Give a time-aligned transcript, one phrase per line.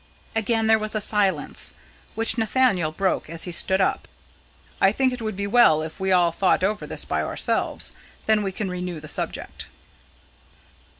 [0.35, 1.75] Again there was a silence,
[2.15, 4.07] which Sir Nathaniel broke as he stood up:
[4.81, 7.93] "I think it would be well if we all thought over this by ourselves.
[8.25, 9.67] Then we can renew the subject."